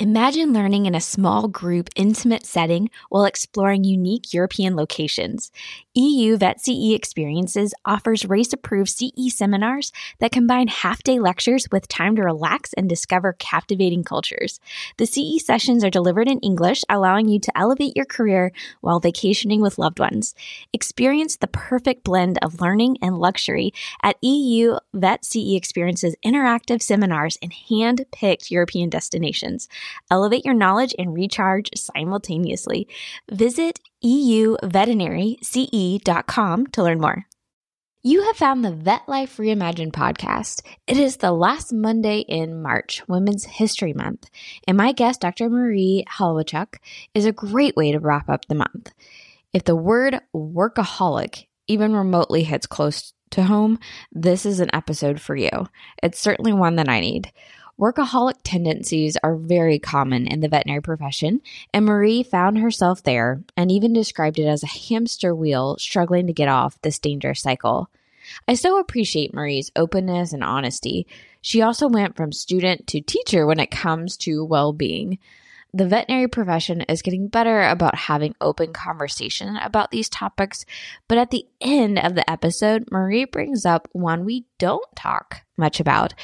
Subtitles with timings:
[0.00, 5.50] Imagine learning in a small group, intimate setting while exploring unique European locations.
[5.94, 9.90] EU Vet CE Experiences offers RACE approved CE seminars
[10.20, 14.60] that combine half day lectures with time to relax and discover captivating cultures.
[14.98, 19.60] The CE sessions are delivered in English, allowing you to elevate your career while vacationing
[19.60, 20.32] with loved ones.
[20.72, 23.72] Experience the perfect blend of learning and luxury
[24.04, 29.68] at EU Vet CE Experiences interactive seminars in hand picked European destinations.
[30.10, 32.88] Elevate your knowledge and recharge simultaneously.
[33.30, 37.28] Visit euveterinaryce.com to learn more.
[38.02, 40.62] You have found the Vet Life Reimagined podcast.
[40.86, 44.30] It is the last Monday in March, Women's History Month,
[44.68, 45.50] and my guest, Dr.
[45.50, 46.76] Marie Holowaychuk,
[47.12, 48.92] is a great way to wrap up the month.
[49.52, 53.80] If the word workaholic even remotely hits close to home,
[54.12, 55.50] this is an episode for you.
[56.00, 57.32] It's certainly one that I need.
[57.78, 61.40] Workaholic tendencies are very common in the veterinary profession,
[61.72, 66.32] and Marie found herself there and even described it as a hamster wheel struggling to
[66.32, 67.88] get off this dangerous cycle.
[68.48, 71.06] I so appreciate Marie's openness and honesty.
[71.40, 75.18] She also went from student to teacher when it comes to well being.
[75.74, 80.64] The veterinary profession is getting better about having open conversation about these topics,
[81.08, 85.78] but at the end of the episode, Marie brings up one we don't talk much
[85.78, 86.14] about,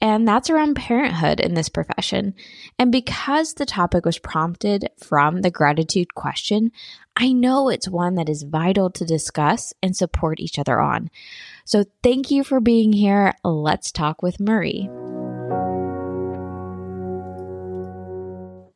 [0.00, 2.34] and that's around parenthood in this profession.
[2.78, 6.72] And because the topic was prompted from the gratitude question,
[7.14, 11.10] I know it's one that is vital to discuss and support each other on.
[11.66, 13.34] So thank you for being here.
[13.44, 14.88] Let's talk with Marie.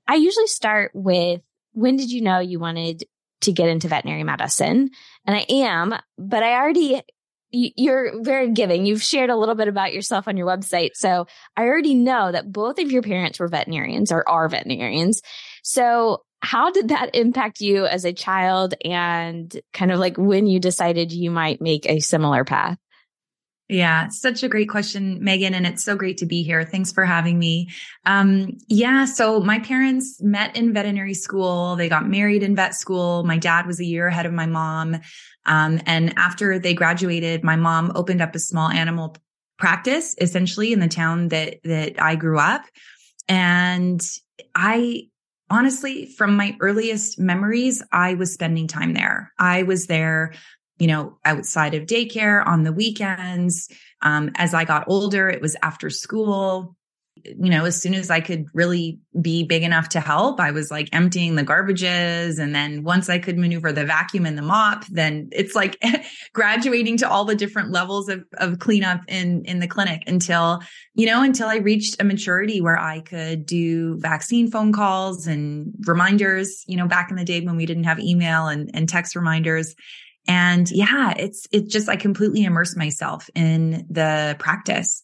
[0.09, 1.43] I usually start with
[1.73, 3.05] when did you know you wanted
[3.43, 4.91] to get into veterinary medicine?
[5.27, 7.03] And I am, but I already,
[7.53, 8.85] you're very giving.
[8.85, 10.91] You've shared a little bit about yourself on your website.
[10.95, 15.23] So I already know that both of your parents were veterinarians or are veterinarians.
[15.63, 20.59] So how did that impact you as a child and kind of like when you
[20.59, 22.79] decided you might make a similar path?
[23.69, 25.53] Yeah, such a great question, Megan.
[25.53, 26.65] And it's so great to be here.
[26.65, 27.69] Thanks for having me.
[28.07, 31.77] Um, yeah, so my parents met in veterinary school.
[31.77, 33.25] They got married in vet school.
[33.25, 34.97] My dad was a year ahead of my mom.
[35.45, 39.17] Um, and after they graduated, my mom opened up a small animal
[39.59, 42.63] practice essentially in the town that, that I grew up.
[43.29, 44.01] And
[44.55, 45.09] I
[45.51, 49.33] honestly, from my earliest memories, I was spending time there.
[49.39, 50.35] I was there
[50.79, 53.69] you know, outside of daycare on the weekends.
[54.03, 56.77] Um, as I got older, it was after school.
[57.25, 60.71] You know, as soon as I could really be big enough to help, I was
[60.71, 62.39] like emptying the garbages.
[62.39, 65.77] And then once I could maneuver the vacuum and the mop, then it's like
[66.33, 70.61] graduating to all the different levels of, of cleanup in, in the clinic until,
[70.95, 75.75] you know, until I reached a maturity where I could do vaccine phone calls and
[75.89, 79.17] reminders, you know, back in the day when we didn't have email and, and text
[79.17, 79.75] reminders.
[80.29, 85.03] And yeah, it's, it's just, I completely immerse myself in the practice.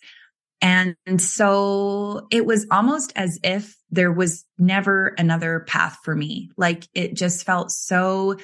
[0.61, 6.51] And so it was almost as if there was never another path for me.
[6.57, 8.37] Like it just felt so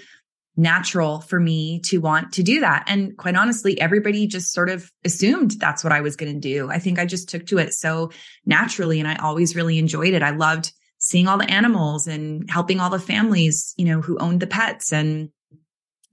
[0.57, 2.85] natural for me to want to do that.
[2.87, 6.71] And quite honestly, everybody just sort of assumed that's what I was going to do.
[6.71, 8.11] I think I just took to it so
[8.45, 10.23] naturally and I always really enjoyed it.
[10.23, 14.41] I loved seeing all the animals and helping all the families, you know, who owned
[14.41, 15.31] the pets and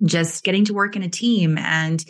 [0.03, 2.03] just getting to work in a team and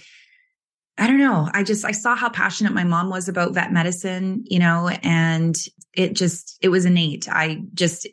[1.00, 1.48] I don't know.
[1.54, 5.56] I just, I saw how passionate my mom was about vet medicine, you know, and
[5.94, 7.30] it just, it was innate.
[7.30, 8.08] I just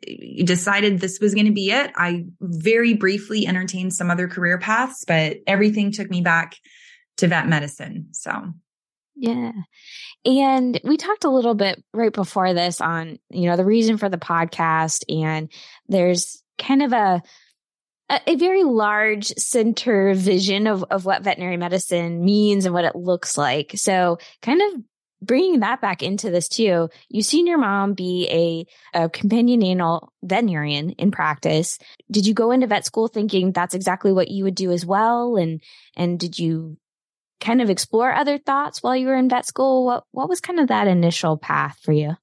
[0.44, 1.92] decided this was going to be it.
[1.96, 6.56] I very briefly entertained some other career paths, but everything took me back
[7.16, 8.08] to vet medicine.
[8.12, 8.52] So.
[9.16, 9.52] Yeah.
[10.26, 14.10] And we talked a little bit right before this on, you know, the reason for
[14.10, 15.50] the podcast and
[15.88, 17.22] there's kind of a,
[18.10, 23.38] a, very large center vision of, of what veterinary medicine means and what it looks
[23.38, 23.72] like.
[23.76, 24.82] So kind of
[25.22, 30.12] bringing that back into this too, you've seen your mom be a, a companion animal
[30.22, 31.78] veterinarian in practice.
[32.10, 35.36] Did you go into vet school thinking that's exactly what you would do as well?
[35.36, 35.62] And,
[35.96, 36.76] and did you
[37.40, 39.86] kind of explore other thoughts while you were in vet school?
[39.86, 42.16] What, what was kind of that initial path for you?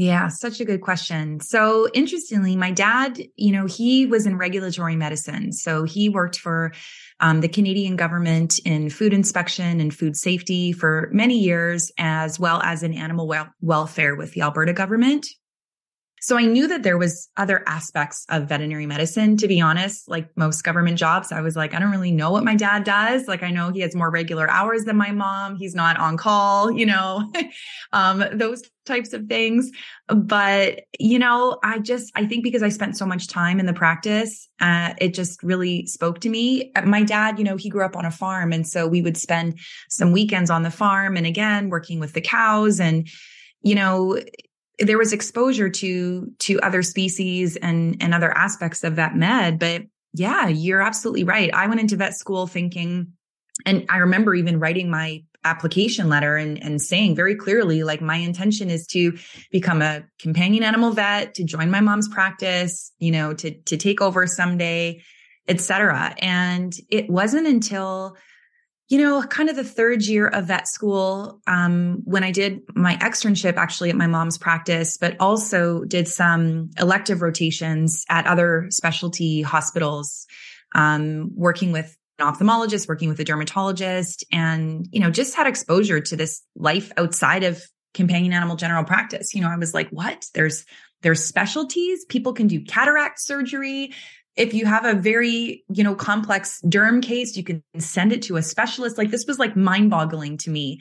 [0.00, 1.40] Yeah, such a good question.
[1.40, 5.52] So interestingly, my dad, you know, he was in regulatory medicine.
[5.52, 6.72] So he worked for
[7.20, 12.62] um, the Canadian government in food inspection and food safety for many years, as well
[12.62, 15.26] as in animal wel- welfare with the Alberta government.
[16.20, 19.36] So I knew that there was other aspects of veterinary medicine.
[19.38, 22.44] To be honest, like most government jobs, I was like, I don't really know what
[22.44, 23.26] my dad does.
[23.26, 25.56] Like I know he has more regular hours than my mom.
[25.56, 27.32] He's not on call, you know,
[27.92, 29.70] um, those types of things.
[30.08, 33.72] But, you know, I just, I think because I spent so much time in the
[33.72, 36.72] practice, uh, it just really spoke to me.
[36.84, 38.52] My dad, you know, he grew up on a farm.
[38.52, 39.58] And so we would spend
[39.88, 43.08] some weekends on the farm and again, working with the cows and,
[43.62, 44.18] you know,
[44.80, 49.82] there was exposure to to other species and and other aspects of vet med but
[50.12, 51.54] yeah you're absolutely right.
[51.54, 53.12] I went into vet school thinking
[53.66, 58.16] and i remember even writing my application letter and and saying very clearly like my
[58.16, 59.16] intention is to
[59.50, 64.00] become a companion animal vet to join my mom's practice you know to to take
[64.00, 65.00] over someday
[65.48, 68.16] etc and it wasn't until
[68.90, 72.96] you know, kind of the third year of vet school, um, when I did my
[72.96, 79.42] externship actually at my mom's practice, but also did some elective rotations at other specialty
[79.42, 80.26] hospitals,
[80.74, 86.00] um, working with an ophthalmologist, working with a dermatologist, and, you know, just had exposure
[86.00, 87.62] to this life outside of
[87.94, 89.34] companion animal general practice.
[89.34, 90.26] You know, I was like, what?
[90.34, 90.64] There's
[91.02, 92.04] there's specialties.
[92.06, 93.94] People can do cataract surgery
[94.36, 98.36] if you have a very, you know, complex derm case, you can send it to
[98.36, 98.96] a specialist.
[98.96, 100.80] Like this was like mind boggling to me.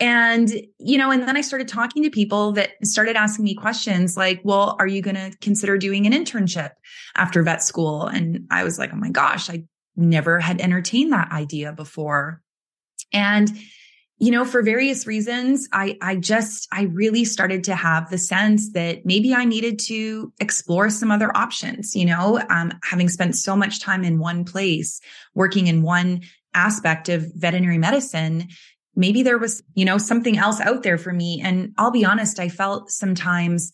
[0.00, 4.16] And, you know, and then I started talking to people that started asking me questions
[4.16, 6.70] like, well, are you going to consider doing an internship
[7.14, 8.06] after vet school?
[8.06, 12.42] And I was like, oh my gosh, I never had entertained that idea before.
[13.12, 13.48] And,
[14.18, 18.72] you know, for various reasons, I, I just, I really started to have the sense
[18.72, 23.56] that maybe I needed to explore some other options, you know, um, having spent so
[23.56, 25.00] much time in one place,
[25.34, 26.22] working in one
[26.54, 28.48] aspect of veterinary medicine,
[28.94, 31.40] maybe there was, you know, something else out there for me.
[31.44, 33.72] And I'll be honest, I felt sometimes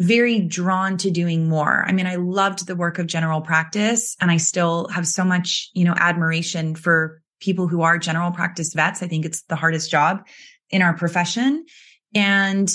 [0.00, 1.84] very drawn to doing more.
[1.86, 5.70] I mean, I loved the work of general practice and I still have so much,
[5.74, 9.02] you know, admiration for people who are general practice vets.
[9.02, 10.26] I think it's the hardest job
[10.70, 11.64] in our profession.
[12.14, 12.70] And,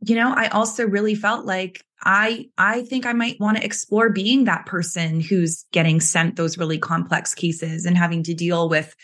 [0.00, 4.10] you know, I also really felt like I, I think I might want to explore
[4.10, 8.94] being that person who's getting sent those really complex cases and having to deal with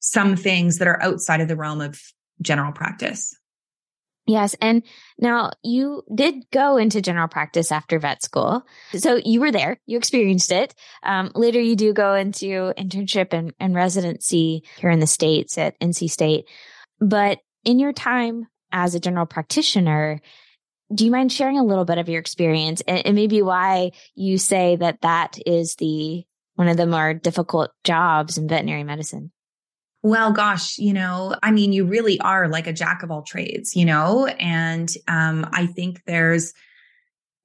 [0.00, 2.00] some things that are outside of the realm of
[2.40, 3.37] general practice.
[4.28, 4.54] Yes.
[4.60, 4.82] And
[5.18, 8.62] now you did go into general practice after vet school.
[8.92, 10.74] So you were there, you experienced it.
[11.02, 15.80] Um, later, you do go into internship and, and residency here in the States at
[15.80, 16.46] NC State.
[17.00, 20.20] But in your time as a general practitioner,
[20.94, 24.36] do you mind sharing a little bit of your experience and, and maybe why you
[24.36, 26.24] say that that is the
[26.54, 29.32] one of the more difficult jobs in veterinary medicine?
[30.02, 33.74] Well, gosh, you know, I mean, you really are like a jack of all trades,
[33.74, 36.52] you know, and um, I think there's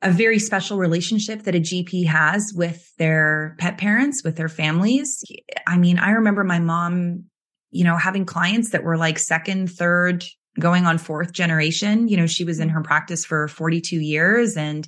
[0.03, 5.23] a very special relationship that a GP has with their pet parents, with their families.
[5.65, 7.23] I mean, I remember my mom,
[7.71, 10.23] you know, having clients that were like second, third,
[10.59, 12.07] going on fourth generation.
[12.07, 14.55] You know, she was in her practice for 42 years.
[14.57, 14.87] And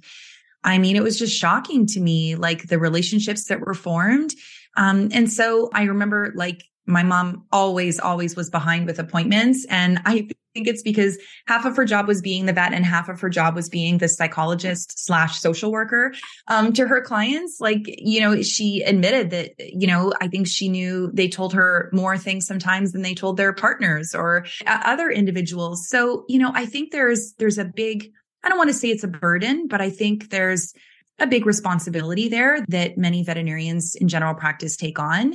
[0.64, 4.36] I mean, it was just shocking to me, like the relationships that were formed.
[4.78, 9.66] Um, and so I remember like my mom always, always was behind with appointments.
[9.70, 11.18] And I think it's because
[11.48, 13.98] half of her job was being the vet and half of her job was being
[13.98, 16.14] the psychologist slash social worker
[16.48, 17.58] um, to her clients.
[17.60, 21.90] Like, you know, she admitted that, you know, I think she knew they told her
[21.92, 25.90] more things sometimes than they told their partners or other individuals.
[25.90, 28.12] So, you know, I think there's, there's a big,
[28.44, 30.74] I don't want to say it's a burden, but I think there's,
[31.18, 35.34] a big responsibility there that many veterinarians in general practice take on.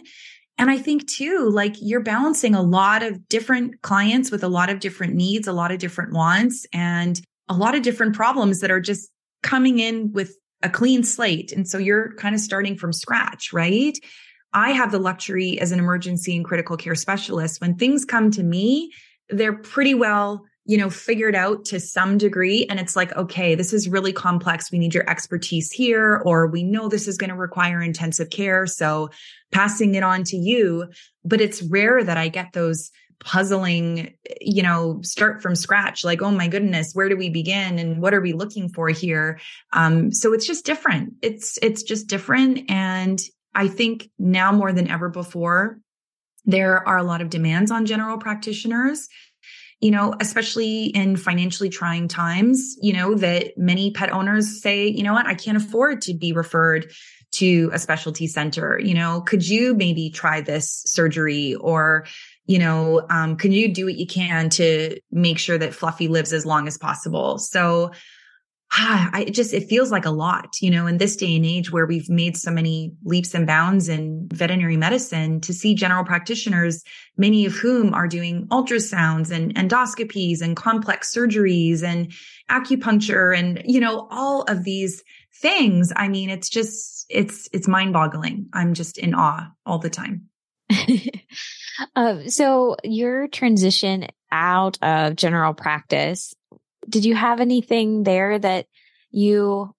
[0.61, 4.69] And I think too, like you're balancing a lot of different clients with a lot
[4.69, 8.71] of different needs, a lot of different wants, and a lot of different problems that
[8.71, 9.11] are just
[9.43, 11.51] coming in with a clean slate.
[11.51, 13.99] And so you're kind of starting from scratch, right?
[14.53, 17.63] I have the luxury as an emergency and critical care specialist.
[17.63, 18.93] When things come to me,
[19.31, 22.65] they're pretty well you know, figured out to some degree.
[22.71, 24.71] And it's like, okay, this is really complex.
[24.71, 28.69] We need your expertise here, or we know this is going to require intensive care.
[28.69, 29.11] So
[29.51, 30.89] passing it on to you.
[31.25, 36.31] But it's rare that I get those puzzling, you know, start from scratch, like, oh
[36.31, 37.81] my goodness, where do we begin?
[37.81, 39.41] And what are we looking for here?
[39.73, 41.15] Um, so it's just different.
[41.21, 42.71] It's, it's just different.
[42.71, 43.21] And
[43.57, 45.81] I think now more than ever before,
[46.45, 49.09] there are a lot of demands on general practitioners
[49.81, 55.03] you know, especially in financially trying times, you know, that many pet owners say, you
[55.03, 56.93] know what, I can't afford to be referred
[57.33, 58.79] to a specialty center.
[58.79, 62.07] You know, could you maybe try this surgery or,
[62.47, 66.33] you know, um, can you do what you can to make sure that Fluffy lives
[66.33, 67.39] as long as possible?
[67.39, 67.93] So
[68.73, 71.73] ah, I just, it feels like a lot, you know, in this day and age
[71.73, 76.85] where we've made so many leaps and bounds in veterinary medicine to see general practitioners,
[77.17, 82.13] many of whom are doing ultrasounds and endoscopies and complex surgeries and
[82.49, 85.03] acupuncture and, you know, all of these
[85.41, 85.93] things.
[85.97, 88.49] I mean, it's just, it's, it's mind boggling.
[88.53, 90.29] I'm just in awe all the time.
[91.97, 96.35] um, so your transition out of general practice
[96.91, 98.67] did you have anything there that
[99.11, 99.75] you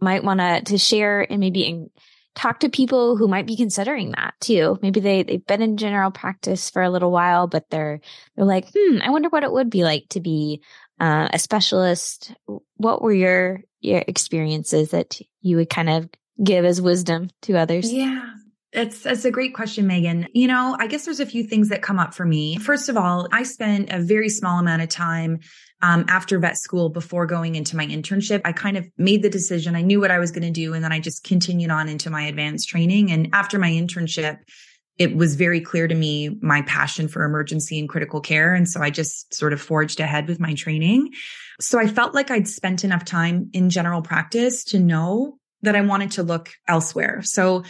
[0.00, 1.90] might want to share and maybe in,
[2.34, 4.78] talk to people who might be considering that too?
[4.82, 8.00] Maybe they they've been in general practice for a little while, but they're
[8.36, 10.62] they're like, hmm, I wonder what it would be like to be
[11.00, 12.34] uh, a specialist.
[12.76, 16.08] What were your your experiences that you would kind of
[16.42, 17.92] give as wisdom to others?
[17.92, 18.34] Yeah.
[18.70, 20.28] It's, it's a great question, Megan.
[20.34, 22.58] You know, I guess there's a few things that come up for me.
[22.58, 25.40] First of all, I spent a very small amount of time
[25.82, 28.40] um, after vet school before going into my internship.
[28.44, 29.76] I kind of made the decision.
[29.76, 30.74] I knew what I was going to do.
[30.74, 33.12] And then I just continued on into my advanced training.
[33.12, 34.38] And after my internship,
[34.98, 38.54] it was very clear to me my passion for emergency and critical care.
[38.54, 41.12] And so I just sort of forged ahead with my training.
[41.60, 45.80] So I felt like I'd spent enough time in general practice to know that I
[45.82, 47.22] wanted to look elsewhere.
[47.22, 47.62] So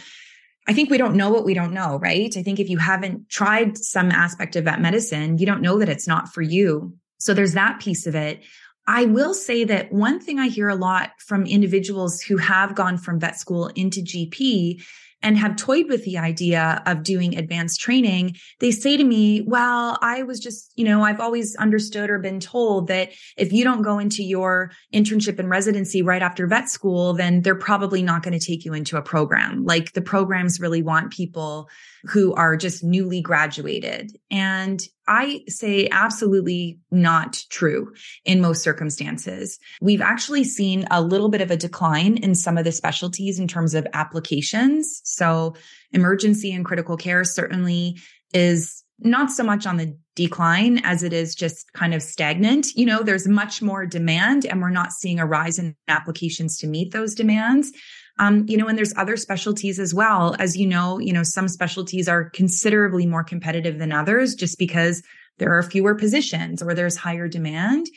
[0.67, 2.35] I think we don't know what we don't know, right?
[2.35, 5.89] I think if you haven't tried some aspect of vet medicine, you don't know that
[5.89, 6.93] it's not for you.
[7.19, 8.43] So there's that piece of it.
[8.87, 12.97] I will say that one thing I hear a lot from individuals who have gone
[12.97, 14.81] from vet school into GP
[15.21, 19.97] and have toyed with the idea of doing advanced training, they say to me, well,
[20.01, 23.81] I was just, you know, I've always understood or been told that if you don't
[23.81, 28.37] go into your internship and residency right after vet school, then they're probably not going
[28.37, 29.65] to take you into a program.
[29.65, 31.69] Like the programs really want people
[32.05, 34.17] who are just newly graduated.
[34.31, 37.91] And I say absolutely not true
[38.25, 39.57] in most circumstances.
[39.81, 43.47] We've actually seen a little bit of a decline in some of the specialties in
[43.47, 45.01] terms of applications.
[45.03, 45.55] So
[45.91, 47.97] emergency and critical care certainly
[48.33, 52.67] is not so much on the decline as it is just kind of stagnant.
[52.75, 56.67] You know, there's much more demand and we're not seeing a rise in applications to
[56.67, 57.71] meet those demands.
[58.19, 60.35] Um, you know, and there's other specialties as well.
[60.39, 65.01] As you know, you know, some specialties are considerably more competitive than others just because
[65.37, 67.87] there are fewer positions or there's higher demand.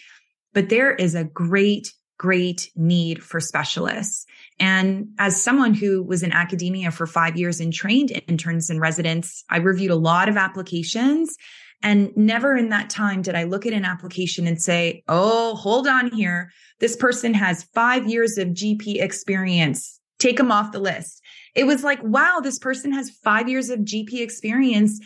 [0.54, 4.24] But there is a great, great need for specialists.
[4.60, 9.44] And as someone who was in academia for five years and trained interns and residents,
[9.50, 11.36] I reviewed a lot of applications
[11.82, 15.88] and never in that time did I look at an application and say, Oh, hold
[15.88, 16.52] on here.
[16.78, 21.20] This person has five years of GP experience take them off the list.
[21.54, 25.00] It was like, wow, this person has five years of GP experience.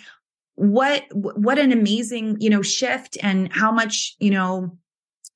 [0.55, 4.77] What, what an amazing, you know, shift and how much, you know,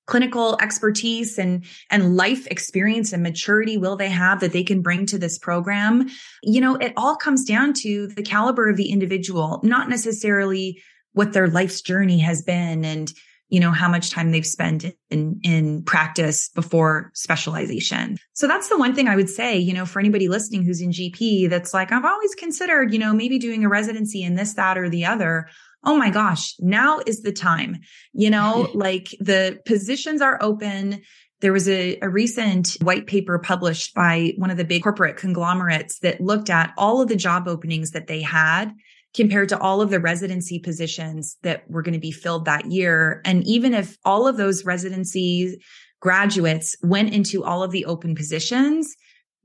[0.07, 5.07] clinical expertise and and life experience and maturity will they have that they can bring
[5.07, 6.09] to this program
[6.43, 10.83] you know it all comes down to the caliber of the individual not necessarily
[11.13, 13.13] what their life's journey has been and
[13.51, 18.17] you know, how much time they've spent in, in practice before specialization.
[18.33, 20.91] So that's the one thing I would say, you know, for anybody listening who's in
[20.91, 24.79] GP that's like, I've always considered, you know, maybe doing a residency in this, that,
[24.79, 25.49] or the other.
[25.83, 27.81] Oh my gosh, now is the time.
[28.13, 31.03] You know, like the positions are open.
[31.41, 35.99] There was a, a, recent white paper published by one of the big corporate conglomerates
[36.01, 38.75] that looked at all of the job openings that they had
[39.15, 43.21] compared to all of the residency positions that were going to be filled that year.
[43.25, 45.61] And even if all of those residency
[46.01, 48.95] graduates went into all of the open positions,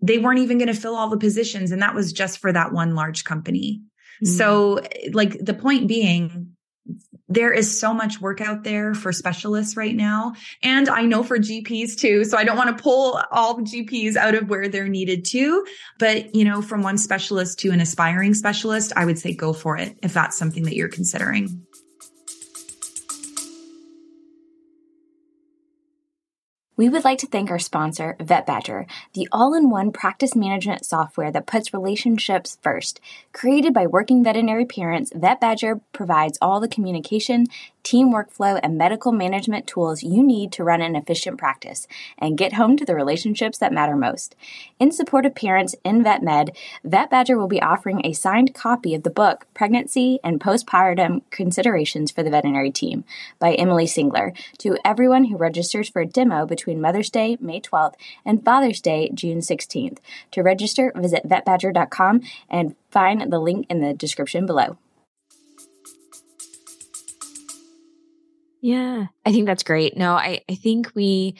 [0.01, 1.71] they weren't even going to fill all the positions.
[1.71, 3.81] And that was just for that one large company.
[4.23, 4.33] Mm-hmm.
[4.33, 4.81] So
[5.13, 6.54] like the point being,
[7.27, 10.33] there is so much work out there for specialists right now.
[10.61, 12.23] And I know for GPs too.
[12.23, 15.65] So I don't want to pull all the GPs out of where they're needed to.
[15.97, 19.77] But, you know, from one specialist to an aspiring specialist, I would say go for
[19.77, 21.65] it if that's something that you're considering.
[26.77, 31.73] We would like to thank our sponsor, VetBadger, the all-in-one practice management software that puts
[31.73, 32.99] relationships first.
[33.31, 37.45] Created by working veterinary parents, VetBadger provides all the communication,
[37.85, 41.87] team workflow, and medical management tools you need to run an efficient practice
[42.17, 44.35] and get home to the relationships that matter most.
[44.79, 46.53] In support of parents in VetMed,
[46.85, 52.23] VetBadger will be offering a signed copy of the book Pregnancy and Postpartum Considerations for
[52.23, 53.05] the Veterinary Team
[53.39, 57.93] by Emily Singler to everyone who registers for a demo between Mother's Day, May 12th,
[58.25, 59.99] and Father's Day, June 16th.
[60.31, 64.77] To register, visit vetbadger.com and find the link in the description below.
[68.65, 69.95] Yeah, I think that's great.
[69.95, 71.35] No, I, I think we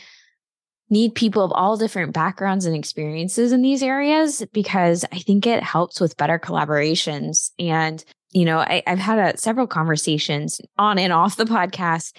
[0.92, 5.64] need people of all different backgrounds and experiences in these areas because I think it
[5.64, 7.50] helps with better collaborations.
[7.58, 12.16] And, you know, I, have had a, several conversations on and off the podcast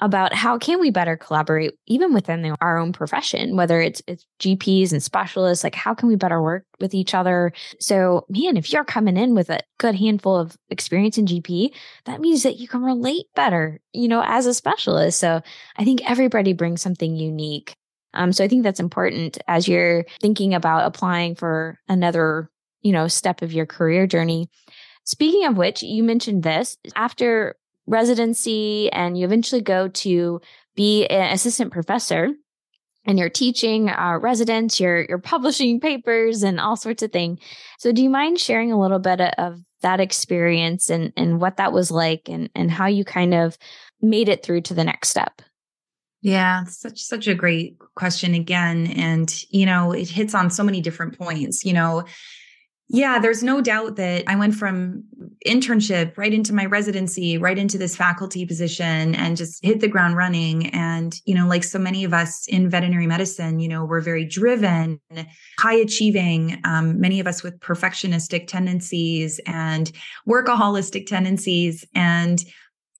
[0.00, 4.26] about how can we better collaborate even within the, our own profession whether it's, it's
[4.40, 7.52] gps and specialists like how can we better work with each other?
[7.78, 11.70] So man if you're coming in with a good handful of experience in gp
[12.06, 15.20] that means that you can relate better you know as a specialist.
[15.20, 15.40] So
[15.76, 17.76] i think everybody brings something unique.
[18.14, 22.50] Um, so i think that's important as you're thinking about applying for another
[22.84, 24.48] you know step of your career journey.
[25.04, 26.78] Speaking of which, you mentioned this.
[26.96, 30.40] After residency and you eventually go to
[30.74, 32.30] be an assistant professor
[33.06, 37.38] and you're teaching uh, residents, you're you're publishing papers and all sorts of things.
[37.78, 41.72] So, do you mind sharing a little bit of that experience and and what that
[41.72, 43.58] was like, and and how you kind of
[44.00, 45.42] made it through to the next step?
[46.22, 50.80] Yeah, such such a great question again, and you know it hits on so many
[50.80, 51.64] different points.
[51.64, 52.04] You know,
[52.88, 55.04] yeah, there's no doubt that I went from
[55.46, 60.16] internship right into my residency, right into this faculty position and just hit the ground
[60.16, 60.68] running.
[60.70, 64.26] And, you know, like so many of us in veterinary medicine, you know, we're very
[64.26, 65.00] driven,
[65.58, 69.90] high achieving, um, many of us with perfectionistic tendencies and
[70.28, 71.86] workaholistic tendencies.
[71.94, 72.44] And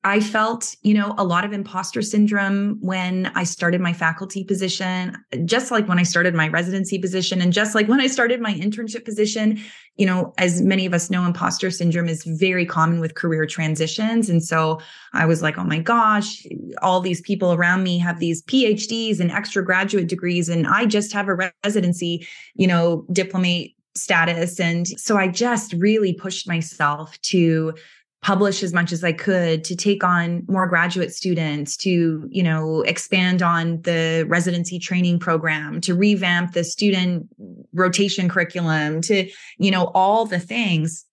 [0.06, 5.16] I felt, you know, a lot of imposter syndrome when I started my faculty position,
[5.46, 8.52] just like when I started my residency position, and just like when I started my
[8.52, 9.58] internship position.
[9.96, 14.28] You know, as many of us know, imposter syndrome is very common with career transitions.
[14.28, 14.80] And so
[15.12, 16.44] I was like, oh my gosh,
[16.82, 21.12] all these people around me have these PhDs and extra graduate degrees, and I just
[21.12, 24.58] have a residency, you know, diplomate status.
[24.58, 27.74] And so I just really pushed myself to
[28.24, 32.80] publish as much as I could, to take on more graduate students, to, you know,
[32.80, 37.28] expand on the residency training program, to revamp the student
[37.74, 41.04] rotation curriculum, to, you know, all the things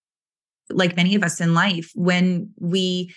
[0.69, 3.13] like many of us in life when we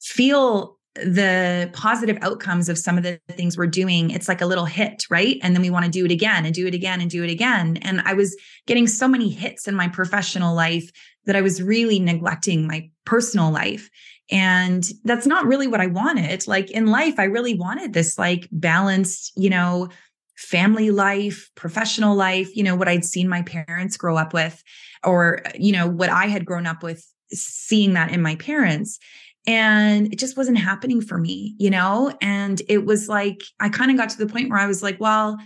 [0.00, 4.64] feel the positive outcomes of some of the things we're doing, it's like a little
[4.64, 5.36] hit, right?
[5.42, 7.30] And then we want to do it again and do it again and do it
[7.30, 7.78] again.
[7.82, 8.36] And I was
[8.66, 10.90] getting so many hits in my professional life
[11.26, 13.90] that I was really neglecting my personal life.
[14.30, 16.46] And that's not really what I wanted.
[16.46, 19.88] Like in life, I really wanted this like balanced, you know,
[20.36, 24.62] family life, professional life, you know, what I'd seen my parents grow up with,
[25.04, 28.98] or, you know, what I had grown up with, seeing that in my parents.
[29.46, 32.12] And it just wasn't happening for me, you know?
[32.20, 35.00] And it was like, I kind of got to the point where I was like,
[35.00, 35.38] well,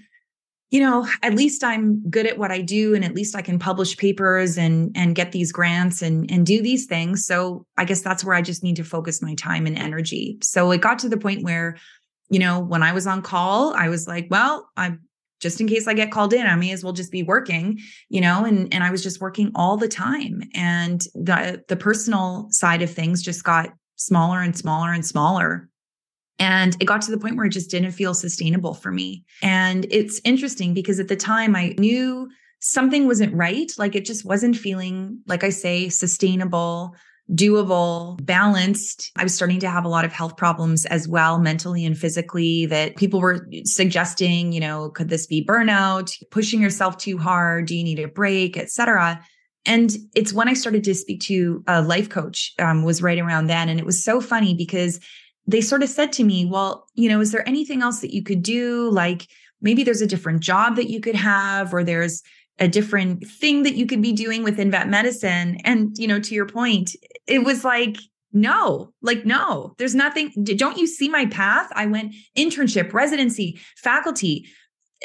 [0.72, 3.58] you know, at least I'm good at what I do and at least I can
[3.58, 7.26] publish papers and and get these grants and and do these things.
[7.26, 10.38] So I guess that's where I just need to focus my time and energy.
[10.42, 11.76] So it got to the point where,
[12.30, 15.00] you know, when I was on call, I was like, well, I'm
[15.42, 17.78] just in case I get called in, I may as well just be working,
[18.08, 20.42] you know, and and I was just working all the time.
[20.54, 23.74] And the the personal side of things just got
[24.06, 25.68] smaller and smaller and smaller
[26.38, 29.24] and it got to the point where it just didn't feel sustainable for me.
[29.42, 33.70] And it's interesting because at the time I knew something wasn't right.
[33.78, 36.96] Like it just wasn't feeling, like I say, sustainable,
[37.30, 39.12] doable, balanced.
[39.16, 42.66] I was starting to have a lot of health problems as well, mentally and physically,
[42.66, 47.66] that people were suggesting, you know, could this be burnout, pushing yourself too hard?
[47.66, 49.24] Do you need a break, etc.
[49.64, 53.46] And it's when I started to speak to a life coach, um, was right around
[53.46, 53.68] then.
[53.68, 54.98] And it was so funny because
[55.46, 58.22] they sort of said to me, well, you know, is there anything else that you
[58.22, 58.90] could do?
[58.90, 59.26] Like
[59.60, 62.22] maybe there's a different job that you could have, or there's
[62.58, 65.58] a different thing that you could be doing within vet medicine.
[65.64, 66.94] And, you know, to your point,
[67.26, 67.96] it was like,
[68.32, 70.32] no, like, no, there's nothing.
[70.56, 71.70] Don't you see my path?
[71.74, 74.48] I went internship, residency, faculty.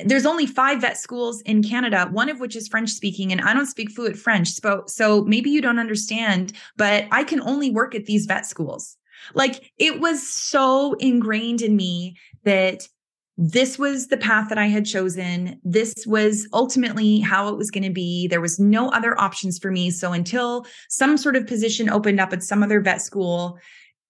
[0.05, 3.53] There's only five vet schools in Canada, one of which is French speaking, and I
[3.53, 4.49] don't speak fluent French.
[4.49, 8.97] So, so maybe you don't understand, but I can only work at these vet schools.
[9.33, 12.87] Like it was so ingrained in me that
[13.37, 15.59] this was the path that I had chosen.
[15.63, 18.27] This was ultimately how it was going to be.
[18.27, 19.91] There was no other options for me.
[19.91, 23.59] So until some sort of position opened up at some other vet school,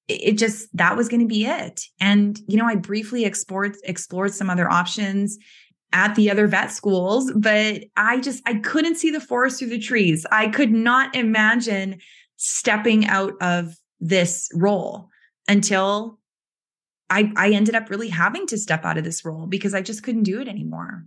[0.07, 1.81] it just that was going to be it.
[1.99, 5.37] And you know, I briefly explored explored some other options
[5.93, 9.79] at the other vet schools, but I just I couldn't see the forest through the
[9.79, 10.25] trees.
[10.31, 11.99] I could not imagine
[12.35, 15.09] stepping out of this role
[15.47, 16.19] until
[17.09, 20.03] I, I ended up really having to step out of this role because I just
[20.03, 21.05] couldn't do it anymore.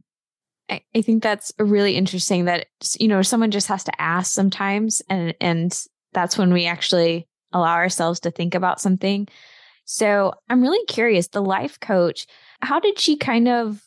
[0.94, 5.34] I, think that's really interesting that, you know, someone just has to ask sometimes and,
[5.40, 5.76] and
[6.12, 9.26] that's when we actually allow ourselves to think about something.
[9.84, 12.26] So I'm really curious, the life coach,
[12.62, 13.82] how did she kind of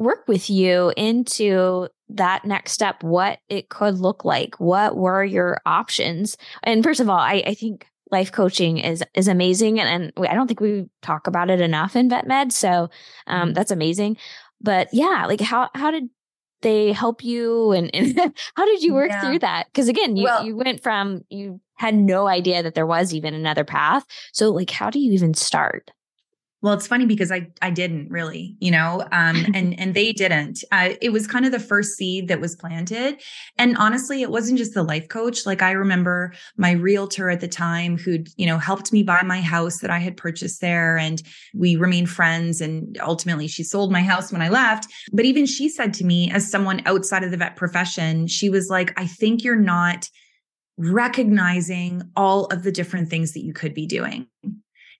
[0.00, 4.58] work with you into that next step, what it could look like.
[4.58, 6.36] What were your options?
[6.64, 10.34] And first of all, I, I think life coaching is is amazing and, and I
[10.34, 12.52] don't think we talk about it enough in vet med.
[12.52, 12.88] So
[13.28, 13.52] um, mm-hmm.
[13.52, 14.16] that's amazing.
[14.60, 16.08] But yeah, like how how did
[16.62, 18.18] they help you and, and
[18.56, 19.20] how did you work yeah.
[19.20, 19.66] through that?
[19.66, 23.34] Because again, you, well, you went from you had no idea that there was even
[23.34, 24.04] another path.
[24.32, 25.90] So like how do you even start?
[26.62, 30.62] Well, it's funny because I I didn't really, you know, um, and and they didn't.
[30.70, 33.20] Uh, it was kind of the first seed that was planted,
[33.56, 35.46] and honestly, it wasn't just the life coach.
[35.46, 39.40] Like I remember my realtor at the time, who'd you know helped me buy my
[39.40, 41.22] house that I had purchased there, and
[41.54, 42.60] we remained friends.
[42.60, 44.86] And ultimately, she sold my house when I left.
[45.12, 48.68] But even she said to me, as someone outside of the vet profession, she was
[48.68, 50.08] like, "I think you're not."
[50.82, 54.26] recognizing all of the different things that you could be doing.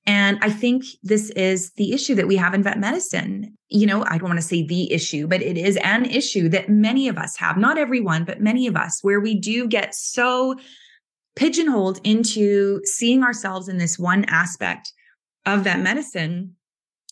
[0.06, 3.56] And I think this is the issue that we have in vet medicine.
[3.68, 6.68] You know, I don't want to say the issue, but it is an issue that
[6.68, 10.56] many of us have, not everyone, but many of us, where we do get so
[11.36, 14.92] pigeonholed into seeing ourselves in this one aspect
[15.46, 16.54] of vet medicine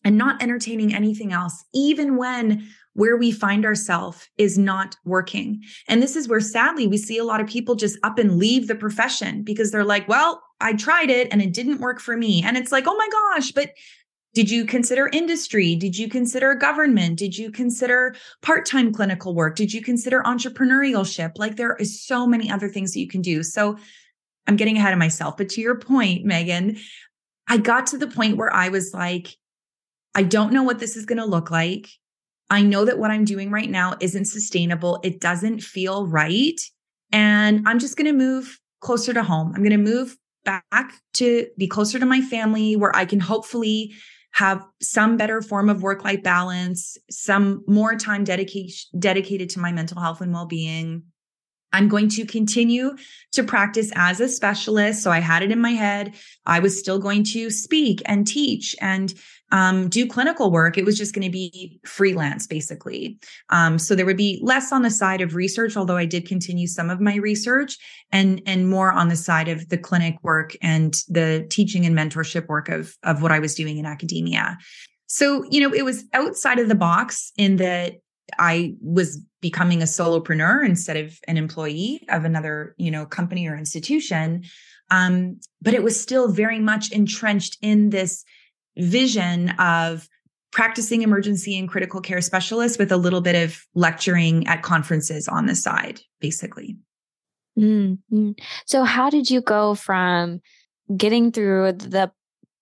[0.04, 5.62] and not entertaining anything else, even when where we find ourselves is not working.
[5.86, 8.66] And this is where sadly we see a lot of people just up and leave
[8.66, 12.42] the profession because they're like, well, I tried it and it didn't work for me.
[12.44, 13.72] And it's like, oh my gosh, but
[14.34, 15.74] did you consider industry?
[15.74, 17.18] Did you consider government?
[17.18, 19.56] Did you consider part time clinical work?
[19.56, 21.32] Did you consider entrepreneurship?
[21.36, 23.42] Like there is so many other things that you can do.
[23.42, 23.78] So
[24.46, 25.36] I'm getting ahead of myself.
[25.36, 26.78] But to your point, Megan,
[27.48, 29.36] I got to the point where I was like,
[30.14, 31.88] I don't know what this is going to look like.
[32.50, 35.00] I know that what I'm doing right now isn't sustainable.
[35.02, 36.60] It doesn't feel right.
[37.12, 39.52] And I'm just going to move closer to home.
[39.54, 40.16] I'm going to move
[40.48, 43.92] back to be closer to my family where I can hopefully
[44.32, 49.72] have some better form of work life balance, some more time dedication dedicated to my
[49.72, 51.02] mental health and well-being.
[51.72, 52.96] I'm going to continue
[53.32, 55.02] to practice as a specialist.
[55.02, 56.14] So I had it in my head.
[56.46, 59.12] I was still going to speak and teach and
[59.50, 60.76] um, do clinical work.
[60.76, 63.18] It was just going to be freelance, basically.
[63.48, 66.66] Um, so there would be less on the side of research, although I did continue
[66.66, 67.78] some of my research,
[68.12, 72.46] and and more on the side of the clinic work and the teaching and mentorship
[72.46, 74.58] work of of what I was doing in academia.
[75.06, 77.94] So you know, it was outside of the box in that
[78.38, 83.56] I was becoming a solopreneur instead of an employee of another you know company or
[83.56, 84.44] institution.
[84.90, 88.24] Um, but it was still very much entrenched in this
[88.78, 90.08] vision of
[90.50, 95.46] practicing emergency and critical care specialist with a little bit of lecturing at conferences on
[95.46, 96.76] the side, basically.
[97.58, 98.32] Mm-hmm.
[98.66, 100.40] So, how did you go from
[100.96, 102.10] getting through the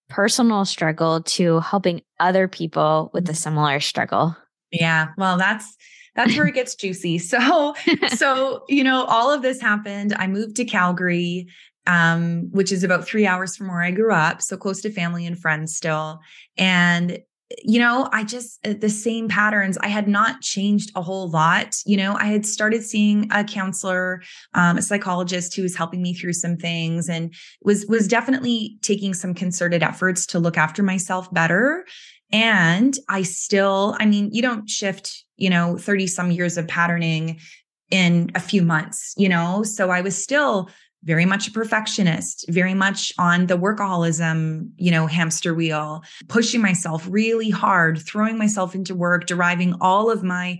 [0.09, 3.37] personal struggle to helping other people with a mm-hmm.
[3.37, 4.37] similar struggle?
[4.71, 5.77] Yeah, well, that's
[6.15, 7.19] that's where it gets juicy.
[7.27, 7.75] So,
[8.09, 10.15] so you know, all of this happened.
[10.19, 11.47] I moved to Calgary
[11.87, 15.25] um, which is about three hours from where I grew up, so close to family
[15.27, 16.21] and friends still.
[16.57, 17.21] And
[17.63, 19.79] you know, I just uh, the same patterns.
[19.79, 21.77] I had not changed a whole lot.
[21.87, 24.21] You know, I had started seeing a counselor,
[24.55, 29.15] um, a psychologist who was helping me through some things, and was was definitely taking
[29.15, 31.85] some concerted efforts to look after myself better.
[32.33, 37.39] And I still, I mean, you don't shift, you know, 30 some years of patterning
[37.91, 39.63] in a few months, you know?
[39.63, 40.69] So I was still
[41.05, 47.07] very much a perfectionist, very much on the workaholism, you know, hamster wheel, pushing myself
[47.09, 50.59] really hard, throwing myself into work, deriving all of my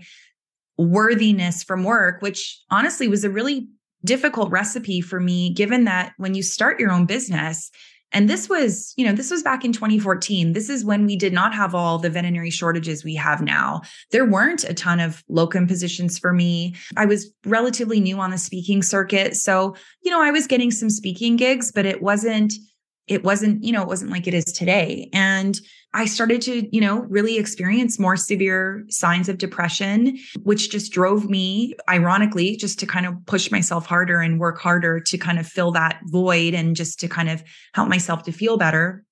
[0.77, 3.67] worthiness from work, which honestly was a really
[4.05, 7.69] difficult recipe for me, given that when you start your own business,
[8.13, 10.53] and this was, you know, this was back in 2014.
[10.53, 13.81] This is when we did not have all the veterinary shortages we have now.
[14.11, 16.75] There weren't a ton of locum positions for me.
[16.95, 19.35] I was relatively new on the speaking circuit.
[19.35, 22.53] So, you know, I was getting some speaking gigs, but it wasn't,
[23.07, 25.09] it wasn't, you know, it wasn't like it is today.
[25.13, 25.59] And
[25.93, 31.29] I started to, you know, really experience more severe signs of depression, which just drove
[31.29, 35.47] me, ironically, just to kind of push myself harder and work harder to kind of
[35.47, 39.03] fill that void and just to kind of help myself to feel better.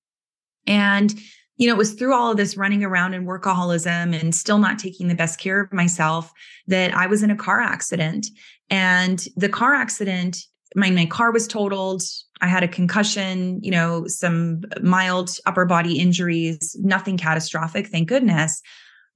[0.66, 1.14] And,
[1.56, 4.78] you know, it was through all of this running around and workaholism and still not
[4.78, 6.30] taking the best care of myself
[6.66, 8.26] that I was in a car accident.
[8.68, 10.36] And the car accident,
[10.76, 12.02] my, my car was totaled.
[12.42, 18.60] I had a concussion, you know, some mild upper body injuries, nothing catastrophic, thank goodness.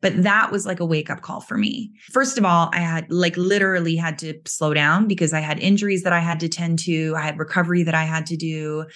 [0.00, 1.92] But that was like a wake up call for me.
[2.10, 6.02] First of all, I had like literally had to slow down because I had injuries
[6.04, 7.14] that I had to tend to.
[7.14, 8.86] I had recovery that I had to do.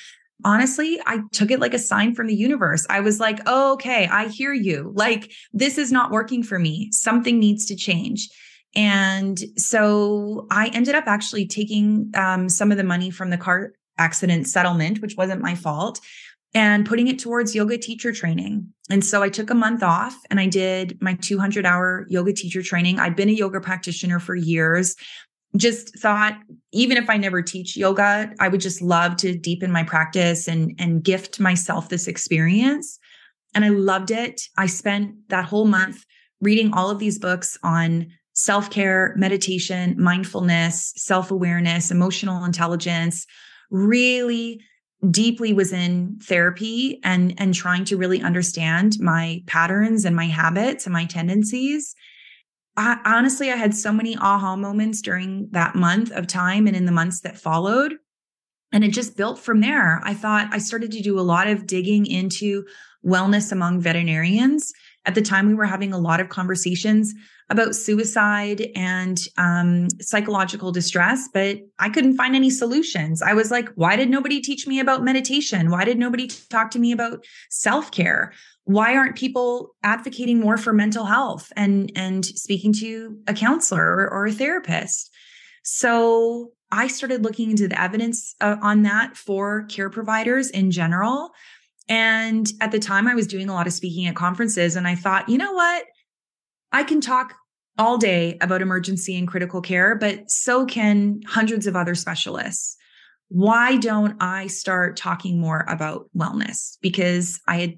[0.44, 2.86] honestly, I took it like a sign from the universe.
[2.88, 4.92] I was like, oh, okay, I hear you.
[4.94, 6.88] Like, this is not working for me.
[6.92, 8.28] Something needs to change.
[8.76, 13.72] And so I ended up actually taking um, some of the money from the car
[13.98, 16.00] accident settlement, which wasn't my fault,
[16.54, 18.72] and putting it towards yoga teacher training.
[18.90, 22.62] And so I took a month off and I did my 200 hour yoga teacher
[22.62, 22.98] training.
[22.98, 24.94] I'd been a yoga practitioner for years.
[25.56, 26.36] Just thought,
[26.72, 30.74] even if I never teach yoga, I would just love to deepen my practice and,
[30.78, 32.98] and gift myself this experience.
[33.54, 34.42] And I loved it.
[34.58, 36.04] I spent that whole month
[36.40, 43.26] reading all of these books on self care, meditation, mindfulness, self awareness, emotional intelligence,
[43.70, 44.60] really
[45.10, 50.86] deeply was in therapy and and trying to really understand my patterns and my habits
[50.86, 51.94] and my tendencies.
[52.76, 56.86] I, honestly i had so many aha moments during that month of time and in
[56.86, 57.94] the months that followed.
[58.72, 60.00] And it just built from there.
[60.04, 62.64] I thought i started to do a lot of digging into
[63.04, 64.72] wellness among veterinarians
[65.06, 67.14] at the time we were having a lot of conversations
[67.50, 73.20] about suicide and um, psychological distress, but I couldn't find any solutions.
[73.20, 75.70] I was like, why did nobody teach me about meditation?
[75.70, 78.32] Why did nobody talk to me about self care?
[78.64, 84.10] Why aren't people advocating more for mental health and and speaking to a counselor or,
[84.10, 85.10] or a therapist?
[85.64, 91.30] So I started looking into the evidence uh, on that for care providers in general.
[91.88, 94.94] And at the time, I was doing a lot of speaking at conferences, and I
[94.94, 95.84] thought, you know what?
[96.72, 97.34] I can talk
[97.78, 102.76] all day about emergency and critical care, but so can hundreds of other specialists.
[103.28, 106.78] Why don't I start talking more about wellness?
[106.80, 107.74] Because I had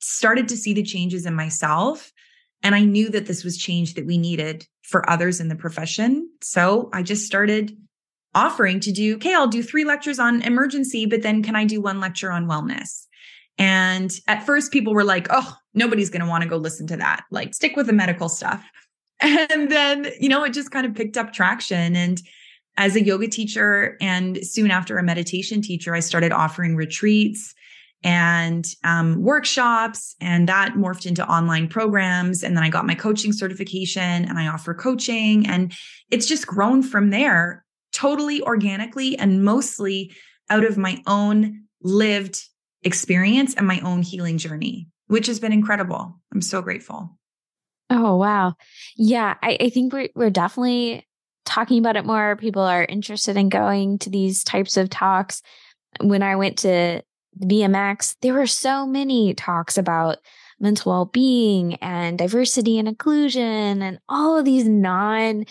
[0.00, 2.12] started to see the changes in myself
[2.62, 6.28] and I knew that this was change that we needed for others in the profession.
[6.42, 7.76] So I just started
[8.34, 11.80] offering to do, okay, I'll do three lectures on emergency, but then can I do
[11.80, 13.06] one lecture on wellness?
[13.58, 16.96] And at first, people were like, oh, nobody's going to want to go listen to
[16.96, 17.24] that.
[17.30, 18.64] Like, stick with the medical stuff.
[19.20, 21.96] And then, you know, it just kind of picked up traction.
[21.96, 22.22] And
[22.76, 27.52] as a yoga teacher and soon after a meditation teacher, I started offering retreats
[28.04, 32.44] and um, workshops, and that morphed into online programs.
[32.44, 35.46] And then I got my coaching certification and I offer coaching.
[35.48, 35.72] And
[36.10, 40.12] it's just grown from there totally organically and mostly
[40.48, 42.44] out of my own lived
[42.82, 46.20] experience and my own healing journey, which has been incredible.
[46.32, 47.18] I'm so grateful.
[47.90, 48.54] Oh, wow.
[48.96, 51.06] Yeah, I, I think we're, we're definitely
[51.44, 52.36] talking about it more.
[52.36, 55.42] People are interested in going to these types of talks.
[56.00, 57.02] When I went to
[57.40, 60.18] VMX, there were so many talks about
[60.60, 65.44] mental well being and diversity and inclusion and all of these non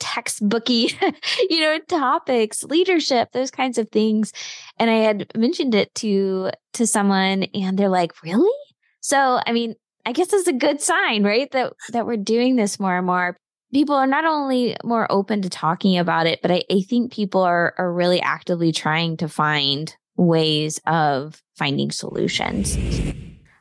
[0.00, 0.92] textbooky,
[1.50, 4.32] you know, topics, leadership, those kinds of things.
[4.78, 8.56] And I had mentioned it to, to someone and they're like, really?
[9.00, 11.50] So, I mean, I guess it's a good sign, right?
[11.50, 13.36] That, that we're doing this more and more.
[13.72, 17.42] People are not only more open to talking about it, but I, I think people
[17.42, 22.76] are, are really actively trying to find ways of finding solutions.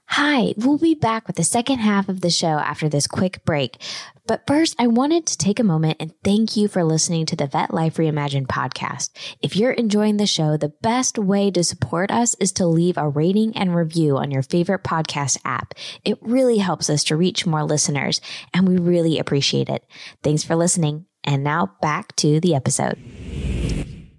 [0.08, 3.82] Hi, we'll be back with the second half of the show after this quick break.
[4.28, 7.46] But first, I wanted to take a moment and thank you for listening to the
[7.46, 9.12] Vet Life Reimagined podcast.
[9.40, 13.08] If you're enjoying the show, the best way to support us is to leave a
[13.08, 15.76] rating and review on your favorite podcast app.
[16.04, 18.20] It really helps us to reach more listeners,
[18.52, 19.86] and we really appreciate it.
[20.24, 21.06] Thanks for listening.
[21.24, 22.98] And now back to the episode.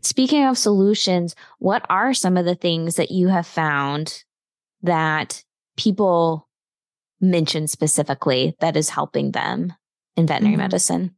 [0.03, 4.23] Speaking of solutions, what are some of the things that you have found
[4.83, 5.43] that
[5.77, 6.49] people
[7.21, 9.73] mention specifically that is helping them
[10.17, 10.63] in veterinary mm-hmm.
[10.63, 11.15] medicine?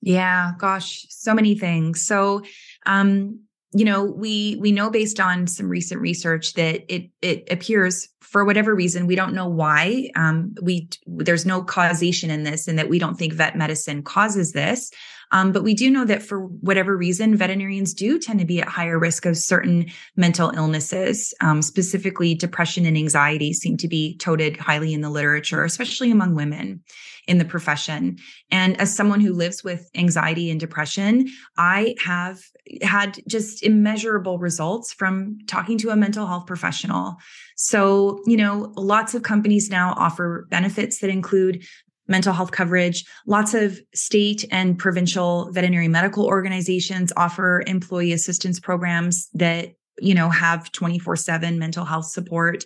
[0.00, 2.04] Yeah, gosh, so many things.
[2.06, 2.42] So,
[2.84, 3.40] um,
[3.72, 8.44] you know, we we know based on some recent research that it it appears for
[8.44, 10.10] whatever reason we don't know why.
[10.14, 14.52] Um, we there's no causation in this, and that we don't think vet medicine causes
[14.52, 14.90] this.
[15.32, 18.68] Um, but we do know that for whatever reason, veterinarians do tend to be at
[18.68, 24.56] higher risk of certain mental illnesses, um, specifically depression and anxiety seem to be toted
[24.56, 26.82] highly in the literature, especially among women
[27.26, 28.18] in the profession.
[28.50, 32.40] And as someone who lives with anxiety and depression, I have
[32.82, 37.16] had just immeasurable results from talking to a mental health professional.
[37.56, 41.64] So, you know, lots of companies now offer benefits that include
[42.06, 43.04] mental health coverage.
[43.26, 50.28] Lots of state and provincial veterinary medical organizations offer employee assistance programs that, you know,
[50.28, 52.64] have 24 7 mental health support.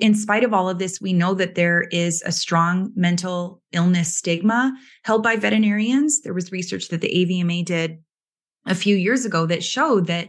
[0.00, 4.16] In spite of all of this, we know that there is a strong mental illness
[4.16, 4.72] stigma
[5.04, 6.22] held by veterinarians.
[6.22, 7.98] There was research that the AVMA did
[8.66, 10.28] a few years ago that showed that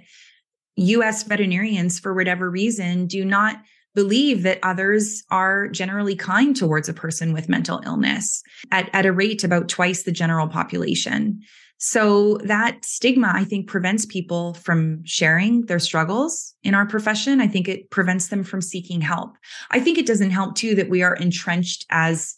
[0.75, 3.57] US veterinarians, for whatever reason, do not
[3.93, 9.11] believe that others are generally kind towards a person with mental illness at, at a
[9.11, 11.41] rate about twice the general population.
[11.83, 17.41] So that stigma, I think, prevents people from sharing their struggles in our profession.
[17.41, 19.35] I think it prevents them from seeking help.
[19.71, 22.35] I think it doesn't help too that we are entrenched as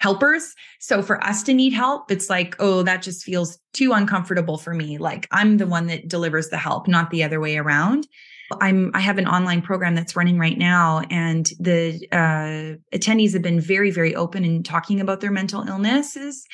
[0.00, 0.54] helpers.
[0.80, 4.72] So for us to need help, it's like, oh, that just feels too uncomfortable for
[4.72, 4.96] me.
[4.98, 8.06] Like I'm the one that delivers the help, not the other way around.
[8.60, 13.42] I'm I have an online program that's running right now, and the uh, attendees have
[13.42, 16.44] been very very open in talking about their mental illnesses,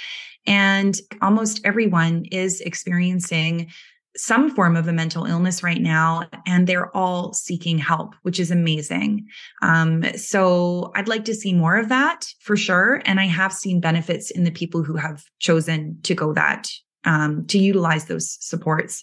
[0.47, 3.71] and almost everyone is experiencing
[4.17, 8.51] some form of a mental illness right now, and they're all seeking help, which is
[8.51, 9.27] amazing.
[9.63, 13.01] Um, so I'd like to see more of that for sure.
[13.07, 16.69] And I have seen benefits in the people who have chosen to go that,
[17.05, 19.03] um, to utilize those supports.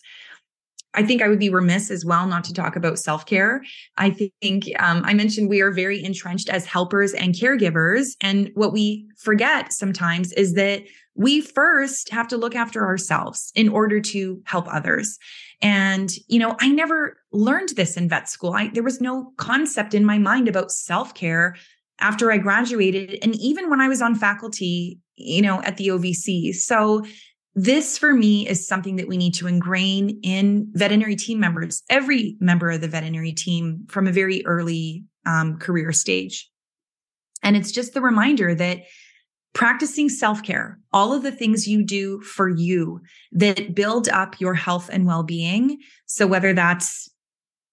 [0.95, 3.63] I think I would be remiss as well not to talk about self care.
[3.97, 8.15] I think um, I mentioned we are very entrenched as helpers and caregivers.
[8.21, 10.83] And what we forget sometimes is that
[11.15, 15.17] we first have to look after ourselves in order to help others.
[15.61, 18.53] And, you know, I never learned this in vet school.
[18.53, 21.55] I, there was no concept in my mind about self care
[21.99, 23.19] after I graduated.
[23.21, 26.55] And even when I was on faculty, you know, at the OVC.
[26.55, 27.03] So
[27.63, 32.37] this for me is something that we need to ingrain in veterinary team members, every
[32.39, 36.49] member of the veterinary team from a very early um, career stage.
[37.43, 38.83] And it's just the reminder that
[39.53, 43.01] practicing self care, all of the things you do for you
[43.33, 45.79] that build up your health and well being.
[46.05, 47.09] So whether that's,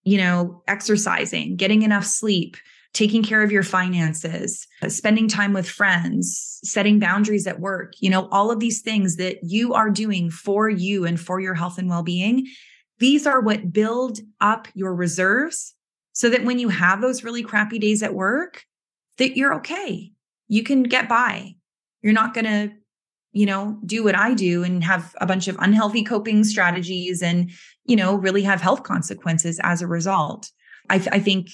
[0.03, 2.57] you know, exercising, getting enough sleep,
[2.97, 8.27] taking care of your finances, spending time with friends, setting boundaries at work, you know,
[8.33, 11.91] all of these things that you are doing for you and for your health and
[11.91, 12.47] well being.
[12.99, 15.75] These are what build up your reserves
[16.15, 18.65] so that when you have those really crappy days at work,
[19.19, 20.13] that you're okay.
[20.49, 21.55] You can get by.
[22.01, 22.73] You're not going to,
[23.33, 27.51] you know, do what I do and have a bunch of unhealthy coping strategies and,
[27.85, 30.51] you know, really have health consequences as a result.
[30.89, 31.51] I, th- I think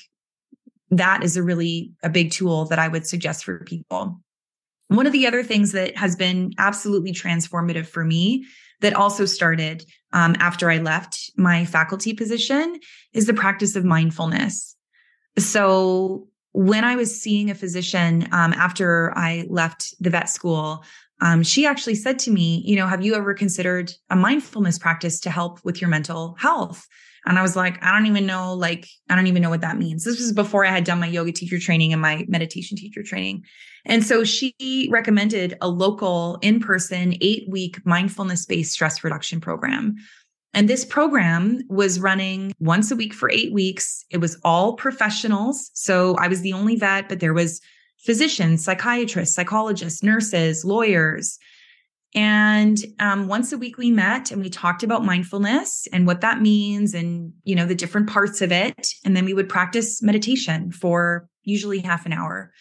[0.92, 4.20] that is a really a big tool that I would suggest for people.
[4.88, 8.44] One of the other things that has been absolutely transformative for me
[8.82, 12.78] that also started um, after I left my faculty position
[13.14, 14.76] is the practice of mindfulness.
[15.38, 20.84] So when I was seeing a physician um, after I left the vet school,
[21.22, 25.20] um, she actually said to me, you know, have you ever considered a mindfulness practice
[25.20, 26.86] to help with your mental health?
[27.24, 29.78] And I was like, I don't even know, like, I don't even know what that
[29.78, 30.04] means.
[30.04, 33.44] This was before I had done my yoga teacher training and my meditation teacher training.
[33.84, 39.96] And so she recommended a local in person eight week mindfulness based stress reduction program.
[40.54, 44.04] And this program was running once a week for eight weeks.
[44.10, 45.70] It was all professionals.
[45.74, 47.60] So I was the only vet, but there was
[48.04, 51.38] physicians, psychiatrists, psychologists, nurses, lawyers,
[52.14, 56.42] and um, once a week we met and we talked about mindfulness and what that
[56.42, 58.88] means and, you know, the different parts of it.
[59.04, 62.52] And then we would practice meditation for usually half an hour.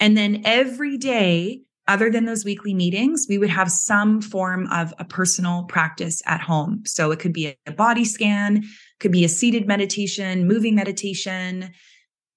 [0.00, 4.92] And then every day, other than those weekly meetings, we would have some form of
[4.98, 6.82] a personal practice at home.
[6.84, 8.64] So it could be a body scan,
[8.98, 11.70] could be a seated meditation, moving meditation.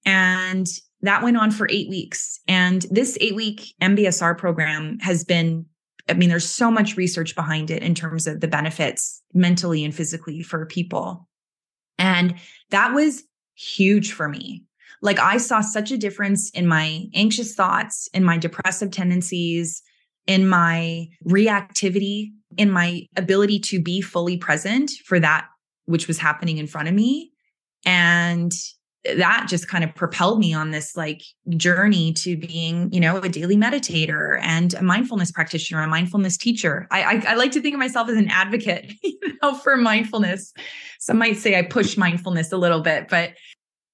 [0.05, 0.67] And
[1.01, 2.39] that went on for eight weeks.
[2.47, 5.65] And this eight week MBSR program has been
[6.09, 9.93] I mean, there's so much research behind it in terms of the benefits mentally and
[9.93, 11.27] physically for people.
[11.97, 12.35] And
[12.71, 13.23] that was
[13.55, 14.63] huge for me.
[15.01, 19.81] Like I saw such a difference in my anxious thoughts, in my depressive tendencies,
[20.27, 25.47] in my reactivity, in my ability to be fully present for that
[25.85, 27.31] which was happening in front of me.
[27.85, 28.51] And
[29.05, 31.23] that just kind of propelled me on this like
[31.55, 36.87] journey to being, you know, a daily meditator and a mindfulness practitioner, a mindfulness teacher.
[36.91, 40.53] I, I, I like to think of myself as an advocate, you know, for mindfulness.
[40.99, 43.33] Some might say I push mindfulness a little bit, but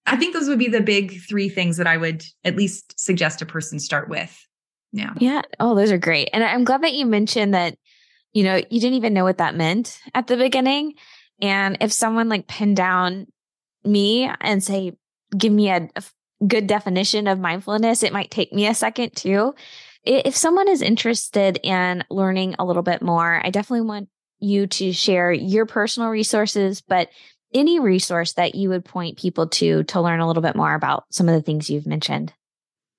[0.08, 3.42] I think those would be the big three things that I would at least suggest
[3.42, 4.36] a person start with.
[4.92, 5.14] Yeah.
[5.20, 5.42] Yeah.
[5.60, 6.30] Oh, those are great.
[6.34, 7.78] And I'm glad that you mentioned that,
[8.34, 10.94] you know, you didn't even know what that meant at the beginning.
[11.42, 13.28] And if someone like pinned down
[13.86, 14.94] me and say,
[15.38, 16.04] give me a, a
[16.48, 19.54] good definition of mindfulness, it might take me a second too.
[20.04, 24.10] If someone is interested in learning a little bit more, I definitely want
[24.40, 27.10] you to share your personal resources, but
[27.54, 31.06] any resource that you would point people to to learn a little bit more about
[31.10, 32.34] some of the things you've mentioned.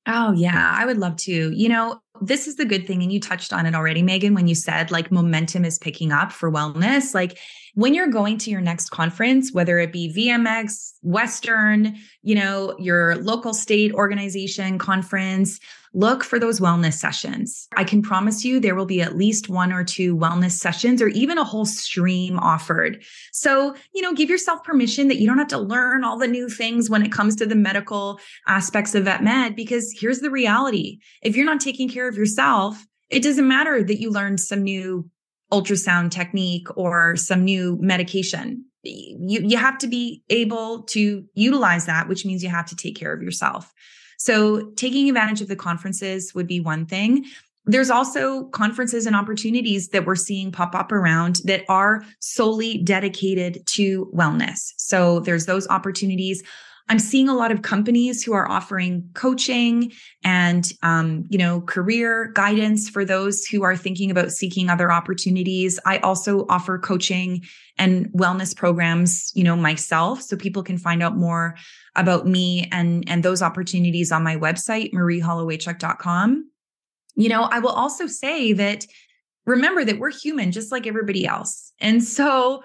[0.09, 1.51] Oh, yeah, I would love to.
[1.51, 3.03] You know, this is the good thing.
[3.03, 6.33] And you touched on it already, Megan, when you said like momentum is picking up
[6.33, 7.15] for wellness.
[7.15, 7.39] Like
[7.77, 13.17] when you're going to your next conference, whether it be VMX, Western, you know, your
[13.17, 15.61] local state organization conference,
[15.93, 17.69] look for those wellness sessions.
[17.77, 21.09] I can promise you there will be at least one or two wellness sessions or
[21.09, 23.05] even a whole stream offered.
[23.33, 26.49] So, you know, give yourself permission that you don't have to learn all the new
[26.49, 30.99] things when it comes to the medical aspects of vet med, because here's the reality.
[31.21, 35.11] If you're not taking care of yourself, it doesn't matter that you learned some new
[35.53, 38.65] ultrasound technique or some new medication.
[38.83, 42.97] You, you have to be able to utilize that, which means you have to take
[42.97, 43.73] care of yourself.
[44.19, 47.25] So taking advantage of the conferences would be one thing.
[47.65, 53.67] There's also conferences and opportunities that we're seeing pop up around that are solely dedicated
[53.67, 54.73] to wellness.
[54.77, 56.43] So there's those opportunities.
[56.89, 62.31] I'm seeing a lot of companies who are offering coaching and, um, you know, career
[62.35, 65.81] guidance for those who are thinking about seeking other opportunities.
[65.85, 67.45] I also offer coaching
[67.77, 71.57] and wellness programs, you know, myself, so people can find out more
[71.97, 76.51] about me and and those opportunities on my website, marieholowaychuk.com.
[77.17, 78.87] You know, I will also say that
[79.47, 81.73] remember that we're human just like everybody else.
[81.81, 82.63] And so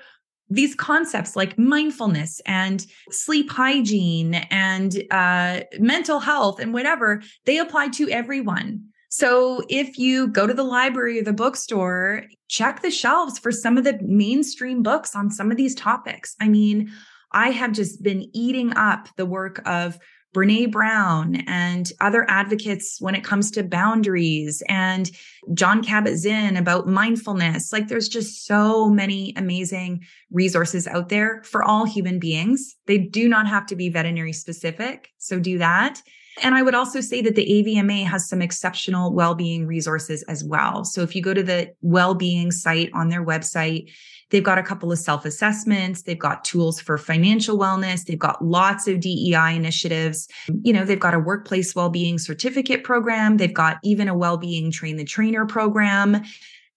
[0.52, 7.88] these concepts like mindfulness and sleep hygiene and uh, mental health and whatever, they apply
[7.88, 8.84] to everyone.
[9.10, 13.78] So if you go to the library or the bookstore, check the shelves for some
[13.78, 16.36] of the mainstream books on some of these topics.
[16.40, 16.92] I mean,
[17.32, 19.98] I have just been eating up the work of
[20.34, 25.12] Brene Brown and other advocates when it comes to boundaries and
[25.54, 27.74] Jon Kabat-Zinn about mindfulness.
[27.74, 32.76] Like there's just so many amazing resources out there for all human beings.
[32.86, 35.10] They do not have to be veterinary specific.
[35.18, 36.02] So do that.
[36.42, 40.86] And I would also say that the AVMA has some exceptional well-being resources as well.
[40.86, 43.92] So if you go to the well-being site on their website,
[44.32, 48.88] they've got a couple of self-assessments, they've got tools for financial wellness, they've got lots
[48.88, 50.28] of DEI initiatives.
[50.64, 54.98] You know, they've got a workplace well-being certificate program, they've got even a well-being train
[54.98, 56.24] the trainer program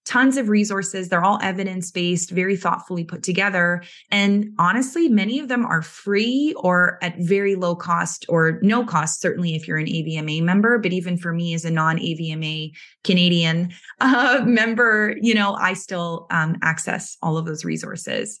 [0.05, 1.09] tons of resources.
[1.09, 3.83] They're all evidence based, very thoughtfully put together.
[4.11, 9.19] And honestly, many of them are free or at very low cost or no cost,
[9.19, 10.77] certainly if you're an AVMA member.
[10.77, 12.71] But even for me as a non AVMA
[13.03, 18.39] Canadian uh, member, you know, I still um, access all of those resources.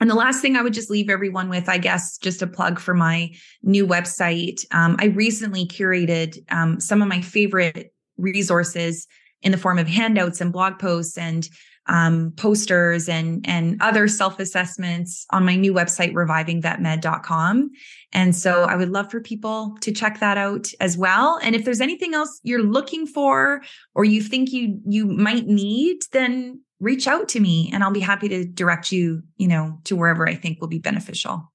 [0.00, 2.78] And the last thing I would just leave everyone with, I guess, just a plug
[2.78, 3.32] for my
[3.62, 4.64] new website.
[4.72, 9.08] Um, I recently curated um, some of my favorite resources
[9.42, 11.48] in the form of handouts and blog posts and
[11.88, 17.70] um, posters and and other self assessments on my new website revivingvetmed.com
[18.12, 21.38] and so i would love for people to check that out as well.
[21.42, 23.62] And if there's anything else you're looking for
[23.94, 28.00] or you think you you might need then reach out to me and i'll be
[28.00, 31.50] happy to direct you you know to wherever i think will be beneficial.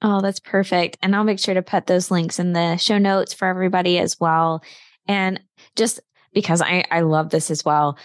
[0.00, 0.96] Oh that's perfect.
[1.02, 4.18] And i'll make sure to put those links in the show notes for everybody as
[4.18, 4.62] well.
[5.06, 5.40] And
[5.76, 6.00] just
[6.32, 7.98] because I, I love this as well.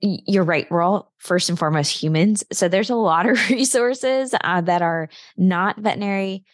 [0.00, 0.70] You're right.
[0.70, 2.44] We're all first and foremost humans.
[2.52, 6.44] So there's a lot of resources uh, that are not veterinary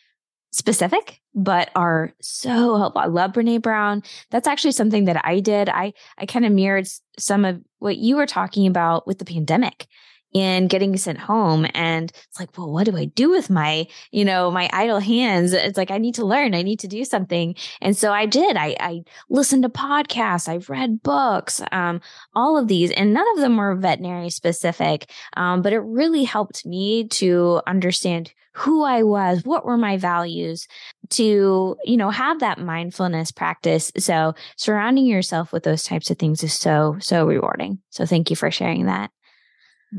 [0.52, 3.02] specific, but are so helpful.
[3.02, 4.02] I love Brene Brown.
[4.30, 5.68] That's actually something that I did.
[5.68, 6.88] I, I kind of mirrored
[7.18, 9.86] some of what you were talking about with the pandemic
[10.34, 11.66] and getting sent home.
[11.74, 15.52] And it's like, well, what do I do with my, you know, my idle hands?
[15.52, 16.54] It's like, I need to learn.
[16.54, 17.54] I need to do something.
[17.80, 18.56] And so I did.
[18.56, 20.48] I, I listened to podcasts.
[20.48, 22.00] I've read books, um,
[22.34, 25.10] all of these, and none of them were veterinary specific.
[25.36, 30.66] Um, but it really helped me to understand who I was, what were my values
[31.10, 33.92] to, you know, have that mindfulness practice.
[33.96, 37.78] So surrounding yourself with those types of things is so, so rewarding.
[37.90, 39.10] So thank you for sharing that.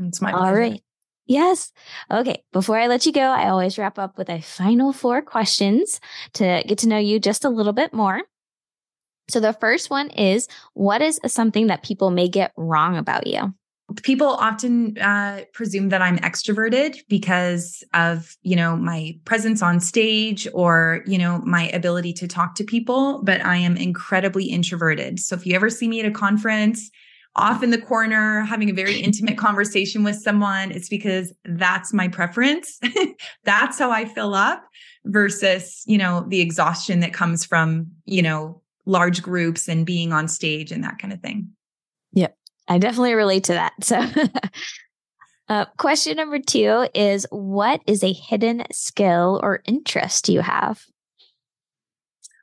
[0.00, 0.46] It's my pleasure.
[0.46, 0.82] All right.
[1.26, 1.72] Yes.
[2.10, 2.42] Okay.
[2.52, 6.00] Before I let you go, I always wrap up with a final four questions
[6.34, 8.22] to get to know you just a little bit more.
[9.30, 13.54] So the first one is what is something that people may get wrong about you?
[14.02, 20.48] People often uh, presume that I'm extroverted because of, you know, my presence on stage
[20.54, 25.20] or, you know, my ability to talk to people, but I am incredibly introverted.
[25.20, 26.90] So if you ever see me at a conference,
[27.36, 32.08] off in the corner having a very intimate conversation with someone, it's because that's my
[32.08, 32.78] preference.
[33.44, 34.64] that's how I fill up
[35.04, 40.28] versus, you know, the exhaustion that comes from, you know, large groups and being on
[40.28, 41.48] stage and that kind of thing.
[42.12, 42.36] Yep.
[42.68, 43.72] I definitely relate to that.
[43.80, 44.06] So,
[45.48, 50.84] uh, question number two is What is a hidden skill or interest you have?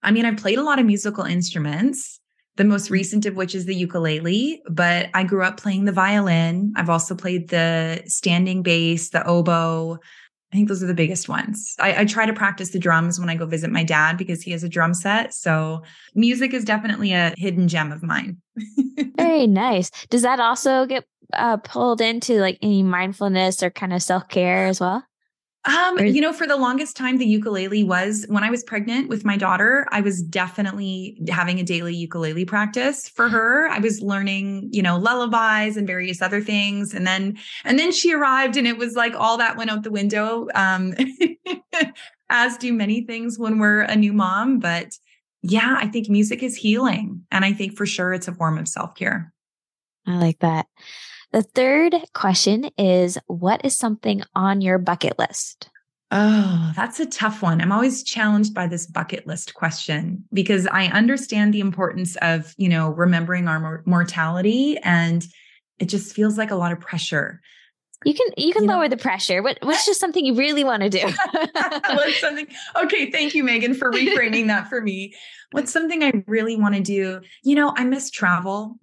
[0.01, 2.19] I mean, I've played a lot of musical instruments
[2.59, 6.73] the most recent of which is the ukulele, but I grew up playing the violin.
[6.75, 9.97] I've also played the standing bass, the oboe.
[10.51, 11.73] I think those are the biggest ones.
[11.79, 14.51] I, I, try to practice the drums when I go visit my dad because he
[14.51, 15.33] has a drum set.
[15.33, 15.83] So
[16.15, 18.41] music is definitely a hidden gem of mine.
[19.15, 19.89] Very nice.
[20.09, 24.65] Does that also get uh, pulled into like any mindfulness or kind of self care
[24.65, 25.05] as well?
[25.69, 29.23] Um, you know, for the longest time, the ukulele was when I was pregnant with
[29.23, 33.67] my daughter, I was definitely having a daily ukulele practice for her.
[33.67, 36.93] I was learning, you know, lullabies and various other things.
[36.93, 39.91] And then, and then she arrived and it was like all that went out the
[39.91, 40.47] window.
[40.55, 40.95] Um,
[42.29, 44.59] as do many things when we're a new mom.
[44.59, 44.97] But
[45.41, 47.25] yeah, I think music is healing.
[47.31, 49.33] And I think for sure it's a form of self care.
[50.05, 50.67] I like that.
[51.31, 55.69] The third question is What is something on your bucket list?
[56.11, 57.61] Oh, that's a tough one.
[57.61, 62.67] I'm always challenged by this bucket list question because I understand the importance of, you
[62.67, 65.23] know, remembering our mortality and
[65.77, 67.41] it just feels like a lot of pressure.
[68.05, 68.89] You can you can you lower know?
[68.89, 69.43] the pressure.
[69.43, 71.05] What what's just something you really want to do?
[71.89, 72.47] what's something?
[72.81, 75.13] Okay, thank you, Megan, for reframing that for me.
[75.51, 77.19] What's something I really want to do?
[77.43, 78.79] You know, I miss travel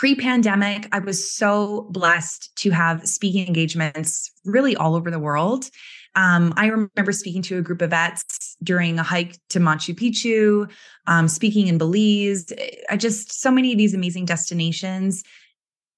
[0.00, 5.68] pre pandemic, I was so blessed to have speaking engagements really all over the world.
[6.14, 10.70] Um, I remember speaking to a group of vets during a hike to Machu Picchu,
[11.06, 12.50] um, speaking in Belize.
[12.88, 15.22] I just so many of these amazing destinations.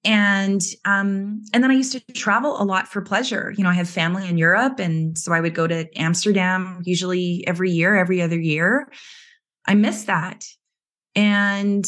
[0.03, 3.55] And um, and then I used to travel a lot for pleasure.
[3.57, 7.46] You know, I have family in Europe, and so I would go to Amsterdam usually
[7.46, 8.90] every year, every other year.
[9.64, 10.44] I miss that.
[11.14, 11.86] And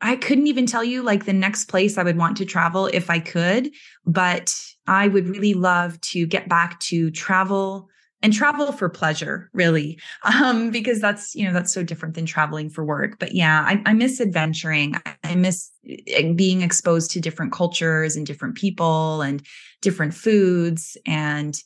[0.00, 3.10] I couldn't even tell you like the next place I would want to travel if
[3.10, 3.70] I could,
[4.06, 4.54] but
[4.86, 7.88] I would really love to get back to travel
[8.20, 12.70] and travel for pleasure, really, um, because that's you know that's so different than traveling
[12.70, 13.18] for work.
[13.18, 14.94] But yeah, I, I miss adventuring.
[15.24, 19.44] I miss eh, being exposed to different cultures and different people and
[19.82, 20.96] different foods.
[21.06, 21.60] And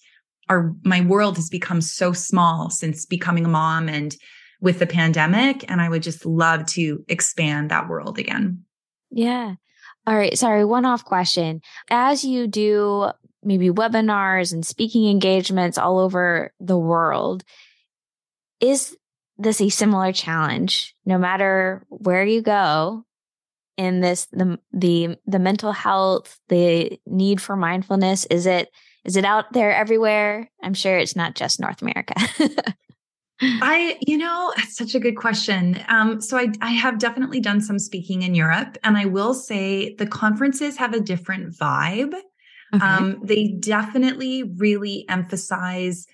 [0.48, 4.14] our my world has become so small since becoming a mom and
[4.62, 5.70] with the pandemic.
[5.70, 8.64] And I would just love to expand that world again.
[9.10, 9.56] Yeah.
[10.06, 10.38] All right.
[10.38, 11.60] Sorry, one off question.
[11.90, 13.10] As you do
[13.42, 17.44] maybe webinars and speaking engagements all over the world,
[18.60, 18.96] is
[19.36, 23.04] this a similar challenge no matter where you go
[23.76, 28.70] in this the the the mental health the need for mindfulness is it
[29.04, 32.14] is it out there everywhere i'm sure it's not just north america
[33.42, 35.82] I, you know, that's such a good question.
[35.88, 39.94] Um, so I, I have definitely done some speaking in Europe, and I will say
[39.94, 42.14] the conferences have a different vibe.
[42.74, 42.86] Okay.
[42.86, 46.06] Um, they definitely really emphasize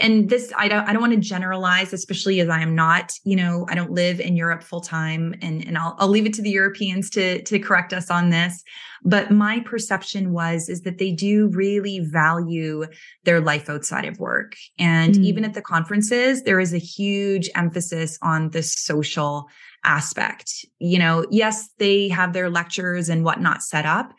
[0.00, 3.36] and this I don't I don't want to generalize, especially as I am not, you
[3.36, 6.42] know, I don't live in Europe full time, and and I'll I'll leave it to
[6.42, 8.62] the Europeans to to correct us on this.
[9.02, 12.84] But my perception was is that they do really value
[13.24, 15.24] their life outside of work, and mm.
[15.24, 19.48] even at the conferences, there is a huge emphasis on the social
[19.84, 20.66] aspect.
[20.78, 24.12] You know, yes, they have their lectures and whatnot set up,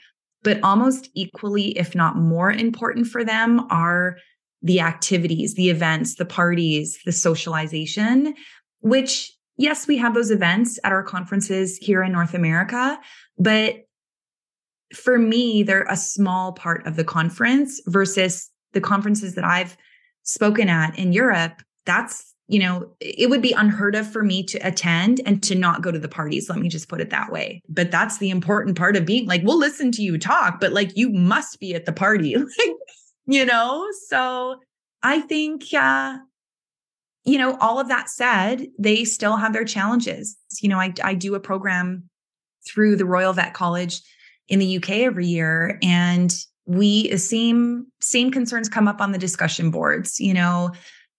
[0.43, 4.17] but almost equally, if not more important for them, are
[4.61, 8.35] the activities, the events, the parties, the socialization,
[8.81, 12.99] which yes, we have those events at our conferences here in North America,
[13.37, 13.85] but
[14.93, 19.77] for me, they're a small part of the conference versus the conferences that I've
[20.23, 21.61] spoken at in Europe.
[21.85, 25.81] That's, you know, it would be unheard of for me to attend and to not
[25.81, 26.49] go to the parties.
[26.49, 27.61] Let me just put it that way.
[27.69, 30.97] But that's the important part of being like, we'll listen to you talk, but like
[30.97, 32.35] you must be at the party.
[32.57, 32.75] Like
[33.31, 33.87] you know?
[34.07, 34.57] So
[35.01, 36.17] I think, uh,
[37.23, 40.37] you know, all of that said, they still have their challenges.
[40.61, 42.09] You know, I, I do a program
[42.67, 44.01] through the Royal Vet College
[44.49, 46.33] in the UK every year, and
[46.65, 50.19] we same same concerns come up on the discussion boards.
[50.19, 50.71] You know,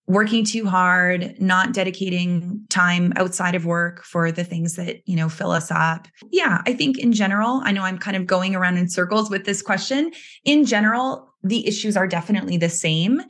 [0.07, 5.29] working too hard, not dedicating time outside of work for the things that, you know,
[5.29, 6.09] fill us up.
[6.31, 9.45] Yeah, I think in general, I know I'm kind of going around in circles with
[9.45, 10.11] this question.
[10.45, 13.23] In general, the issues are definitely the same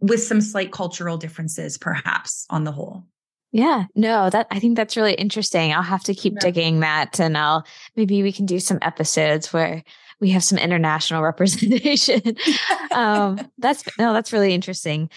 [0.00, 3.04] with some slight cultural differences perhaps on the whole.
[3.52, 5.72] Yeah, no, that I think that's really interesting.
[5.72, 6.40] I'll have to keep yeah.
[6.40, 9.82] digging that and I'll maybe we can do some episodes where
[10.20, 12.36] we have some international representation.
[12.90, 15.10] um, that's no, that's really interesting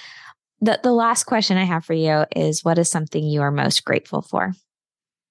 [0.62, 3.86] the, the last question I have for you is what is something you are most
[3.86, 4.54] grateful for?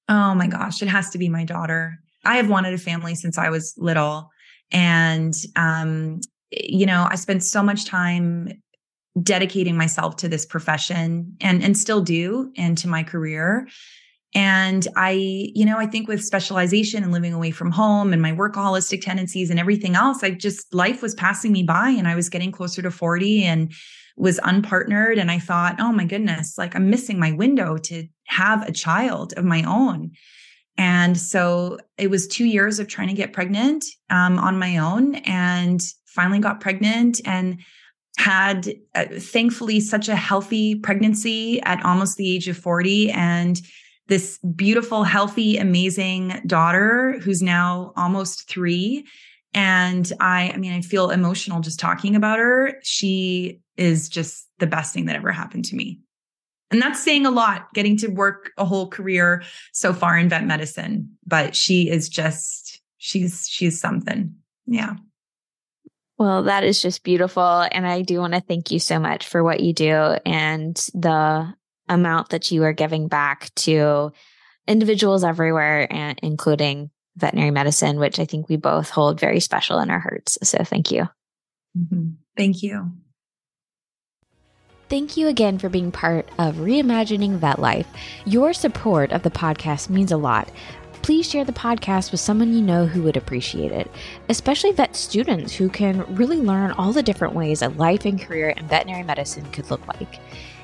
[0.08, 1.98] Oh my gosh, it has to be my daughter.
[2.24, 4.30] I have wanted a family since I was little.
[4.70, 6.20] And, um,
[6.51, 8.49] you know, I spent so much time
[9.22, 13.68] dedicating myself to this profession and, and still do and to my career.
[14.34, 15.12] And I,
[15.55, 19.51] you know, I think with specialization and living away from home and my workaholistic tendencies
[19.51, 22.82] and everything else, I just, life was passing me by and I was getting closer
[22.82, 23.72] to 40 and
[24.16, 25.18] was unpartnered.
[25.18, 29.32] And I thought, oh my goodness, like I'm missing my window to have a child
[29.36, 30.12] of my own.
[30.76, 35.16] And so it was two years of trying to get pregnant um, on my own
[35.16, 35.80] and
[36.18, 37.60] finally got pregnant and
[38.18, 43.60] had uh, thankfully such a healthy pregnancy at almost the age of 40 and
[44.08, 49.06] this beautiful, healthy, amazing daughter who's now almost three.
[49.54, 52.80] And I, I mean, I feel emotional just talking about her.
[52.82, 56.00] She is just the best thing that ever happened to me.
[56.72, 60.44] And that's saying a lot, getting to work a whole career so far in vet
[60.44, 61.16] medicine.
[61.24, 64.34] But she is just, she's, she's something.
[64.66, 64.96] Yeah.
[66.18, 67.66] Well, that is just beautiful.
[67.70, 71.54] And I do want to thank you so much for what you do and the
[71.88, 74.12] amount that you are giving back to
[74.66, 79.90] individuals everywhere, and including veterinary medicine, which I think we both hold very special in
[79.90, 80.38] our hearts.
[80.42, 81.08] So thank you.
[81.78, 82.10] Mm-hmm.
[82.36, 82.92] Thank you.
[84.88, 87.86] Thank you again for being part of Reimagining Vet Life.
[88.24, 90.50] Your support of the podcast means a lot.
[91.09, 93.90] Please share the podcast with someone you know who would appreciate it,
[94.28, 98.50] especially vet students who can really learn all the different ways a life and career
[98.50, 100.20] in veterinary medicine could look like.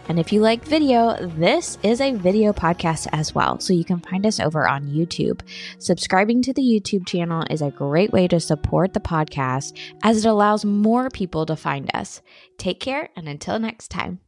[0.07, 3.59] And if you like video, this is a video podcast as well.
[3.59, 5.40] So you can find us over on YouTube.
[5.78, 10.28] Subscribing to the YouTube channel is a great way to support the podcast as it
[10.28, 12.20] allows more people to find us.
[12.59, 14.20] Take care and until next time.